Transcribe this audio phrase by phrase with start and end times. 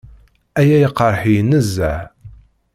[0.59, 2.01] Aya iqerreḥ-iyi nezzeh.